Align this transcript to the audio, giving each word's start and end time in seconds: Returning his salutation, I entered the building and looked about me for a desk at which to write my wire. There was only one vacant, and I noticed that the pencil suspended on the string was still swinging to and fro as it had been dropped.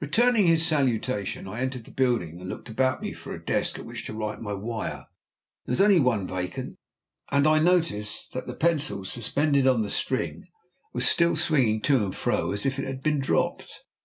Returning 0.00 0.46
his 0.46 0.64
salutation, 0.64 1.48
I 1.48 1.58
entered 1.60 1.82
the 1.86 1.90
building 1.90 2.38
and 2.40 2.48
looked 2.48 2.68
about 2.68 3.02
me 3.02 3.12
for 3.12 3.34
a 3.34 3.44
desk 3.44 3.80
at 3.80 3.84
which 3.84 4.04
to 4.06 4.14
write 4.14 4.40
my 4.40 4.52
wire. 4.54 5.06
There 5.66 5.72
was 5.72 5.80
only 5.80 5.98
one 5.98 6.28
vacant, 6.28 6.76
and 7.32 7.48
I 7.48 7.58
noticed 7.58 8.30
that 8.32 8.46
the 8.46 8.54
pencil 8.54 9.04
suspended 9.04 9.66
on 9.66 9.82
the 9.82 9.90
string 9.90 10.44
was 10.92 11.08
still 11.08 11.34
swinging 11.34 11.80
to 11.82 11.96
and 11.96 12.14
fro 12.14 12.52
as 12.52 12.64
it 12.64 12.74
had 12.74 13.02
been 13.02 13.18
dropped. 13.18 13.80